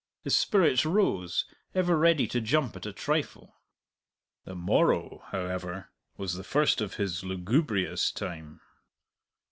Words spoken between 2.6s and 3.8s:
at a trifle.